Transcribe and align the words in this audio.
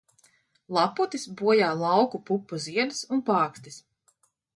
Laputis 0.77 1.25
bojā 1.41 1.67
lauka 1.81 2.21
pupu 2.31 2.59
ziedus 2.65 3.03
un 3.17 3.21
pākstis. 3.29 3.79